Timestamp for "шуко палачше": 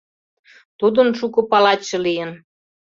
1.19-1.97